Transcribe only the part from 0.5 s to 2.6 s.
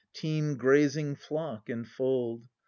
grazing flock and fold.